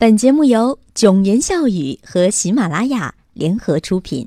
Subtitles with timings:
[0.00, 4.24] 本节目由囧言笑语和喜马拉雅联合出品。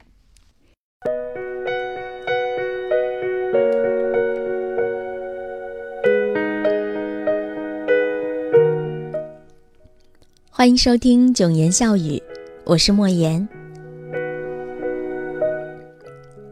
[10.50, 12.22] 欢迎收听囧言笑语，
[12.66, 13.48] 我是莫言。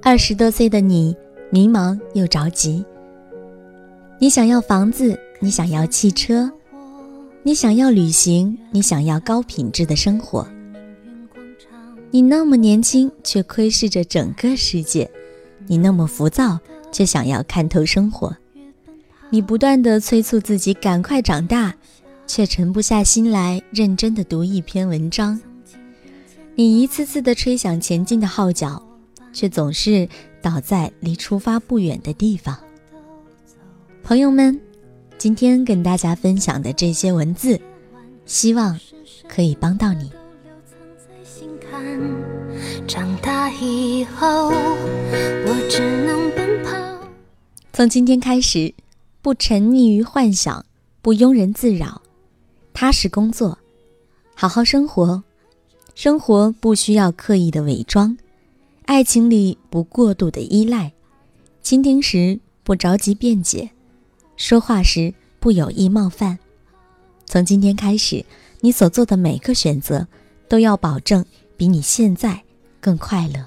[0.01, 1.13] 二十多岁的你，
[1.49, 2.85] 迷茫又着急。
[4.17, 6.49] 你想要房子，你想要汽车。
[7.49, 10.47] 你想要旅行，你想要高品质的生活。
[12.11, 15.09] 你那么年轻，却窥视着整个世界；
[15.65, 16.59] 你那么浮躁，
[16.91, 18.37] 却想要看透生活。
[19.31, 21.73] 你不断的催促自己赶快长大，
[22.27, 25.41] 却沉不下心来认真的读一篇文章。
[26.53, 28.79] 你一次次的吹响前进的号角，
[29.33, 30.07] 却总是
[30.39, 32.55] 倒在离出发不远的地方。
[34.03, 34.61] 朋友们。
[35.19, 37.59] 今天跟大家分享的这些文字，
[38.25, 38.79] 希望
[39.27, 40.09] 可以帮到你。
[47.73, 48.73] 从今天开始，
[49.21, 50.65] 不沉溺于幻想，
[51.01, 52.01] 不庸人自扰，
[52.73, 53.59] 踏实工作，
[54.33, 55.21] 好好生活。
[55.95, 58.17] 生活不需要刻意的伪装，
[58.85, 60.93] 爱情里不过度的依赖，
[61.61, 63.69] 倾听时不着急辩解。
[64.39, 66.39] 说话时不有意冒犯。
[67.25, 68.23] 从今天开始，
[68.61, 70.07] 你所做的每个选择，
[70.47, 71.25] 都要保证
[71.57, 72.41] 比你现在
[72.79, 73.45] 更快乐。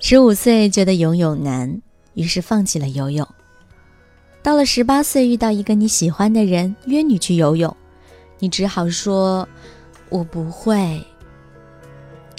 [0.00, 1.80] 十五岁觉得游泳难，
[2.14, 3.26] 于是放弃了游泳。
[4.42, 7.74] 到了十八岁，遇到一个你喜欢的人，约你去游泳。
[8.38, 9.48] 你只好说
[10.10, 11.04] ：“我不会。”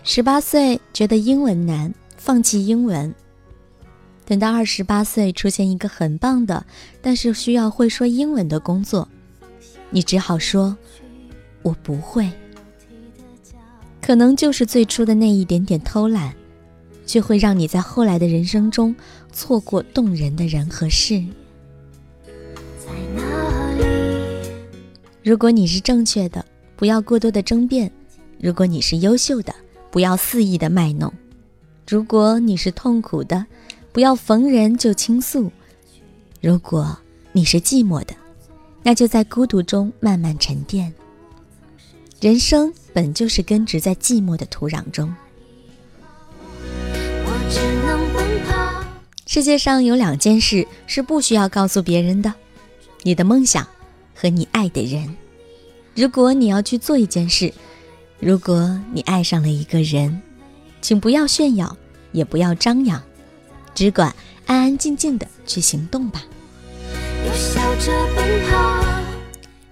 [0.03, 3.13] 十八岁觉得英文难，放弃英文。
[4.25, 6.65] 等到二十八岁出现一个很棒的，
[7.01, 9.07] 但是需要会说英文的工作，
[9.89, 10.77] 你只好说
[11.63, 12.29] ：“我不会。”
[14.01, 16.33] 可能就是最初的那一点点偷懒，
[17.05, 18.95] 却会让你在后来的人生中
[19.31, 21.23] 错过动人的人和事。
[25.29, 26.43] 如果你是正确的，
[26.75, 27.87] 不要过多的争辩；
[28.39, 29.53] 如果你是优秀的，
[29.91, 31.07] 不要肆意的卖弄；
[31.87, 33.45] 如果你是痛苦的，
[33.91, 35.47] 不要逢人就倾诉；
[36.41, 36.97] 如果
[37.31, 38.15] 你是寂寞的，
[38.81, 40.91] 那就在孤独中慢慢沉淀。
[42.19, 45.13] 人生本就是根植在寂寞的土壤中。
[49.27, 52.33] 世界上有两件事是不需要告诉别人的：
[53.03, 53.67] 你的梦想。
[54.21, 55.15] 和你爱的人，
[55.95, 57.53] 如果你要去做一件事，
[58.19, 60.21] 如果你爱上了一个人，
[60.81, 61.77] 请不要炫耀，
[62.11, 63.01] 也不要张扬，
[63.73, 64.13] 只管
[64.45, 66.25] 安安静静的去行动吧。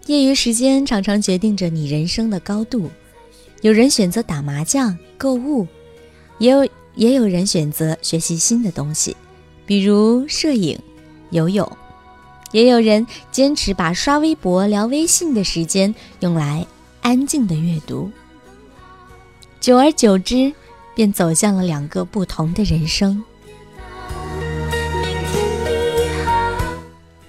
[0.06, 2.90] 业余时间常常决定着你人生的高度。
[3.64, 5.68] 有人选择打麻将、购物，
[6.38, 6.66] 也有
[6.96, 9.18] 也有人选择学习新的东西，
[9.66, 10.80] 比如摄影、
[11.32, 11.70] 游泳。
[12.52, 16.66] 也有人坚持把刷微博、聊微信的时间用来
[17.02, 18.10] 安静的阅读，
[19.60, 20.54] 久而久之，
[20.96, 23.24] 便走向了两个不同的人生。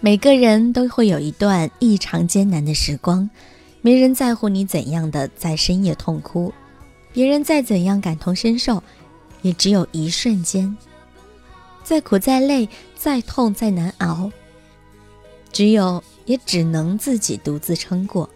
[0.01, 3.29] 每个人都会有一段异常艰难的时光，
[3.83, 6.53] 没人在乎你怎样的在深夜痛哭，
[7.13, 8.81] 别人再怎样感同身受，
[9.43, 10.77] 也只有一瞬间。
[11.83, 14.31] 再苦再累，再痛再难熬。
[15.59, 18.31] 只有也只能自己独自撑过。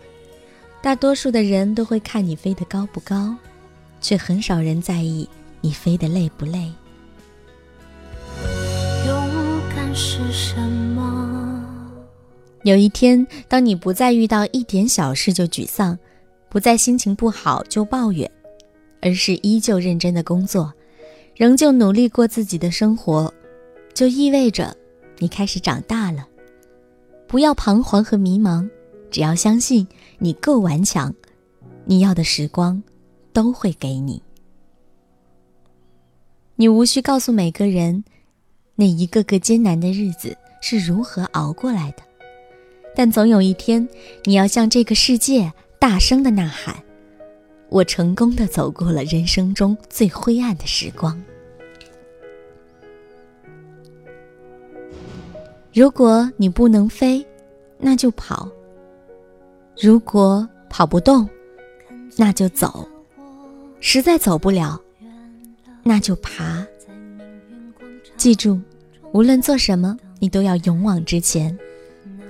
[0.83, 3.33] 大多数的人都会看你飞得高不高，
[4.01, 5.29] 却很少人在意
[5.61, 6.73] 你飞得累不累。
[9.07, 11.65] 勇敢是什么？
[12.65, 15.97] 有一天，当你不再遇到一点小事就沮丧，
[16.49, 18.29] 不再心情不好就抱怨，
[19.01, 20.75] 而是依旧认真的工作，
[21.37, 23.33] 仍旧努力过自己的生活，
[23.95, 24.77] 就意味着
[25.19, 26.27] 你开始长大了。
[27.33, 28.69] 不要彷徨和迷茫，
[29.11, 29.89] 只要相信
[30.19, 31.15] 你够顽强，
[31.87, 32.83] 你要的时光
[33.33, 34.23] 都会给你。
[36.57, 38.05] 你无需告诉每个人，
[38.75, 42.03] 那一个个艰难的日子是如何熬过来的，
[42.95, 43.89] 但总有一天，
[44.25, 46.85] 你要向这个世界大声的呐喊
[47.71, 51.19] ：“我成功的走过了人生中最灰暗的时光。”
[55.75, 57.27] 如果你不能飞，
[57.79, 58.47] 那就跑；
[59.81, 61.27] 如果跑不动，
[62.17, 62.87] 那就走；
[63.81, 64.79] 实在走不了，
[65.83, 66.63] 那就爬。
[68.19, 68.61] 记住，
[69.13, 71.57] 无论做什么，你都要勇往直前；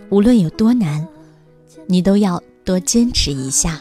[0.08, 1.04] 无论有多难，
[1.86, 3.80] 你都要多坚持一下。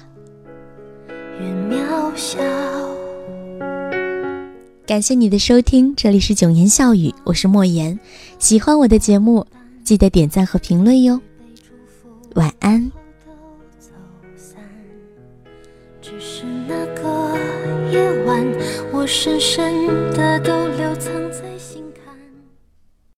[4.92, 7.98] 感谢你的收听，这里是九言笑语，我是莫言。
[8.40, 9.48] 喜欢我的节目，
[9.86, 11.18] 记得点赞和评论哟。
[12.36, 12.92] 晚安。
[16.02, 17.38] 只是那个
[17.90, 18.46] 夜晚，
[18.92, 20.11] 我深深。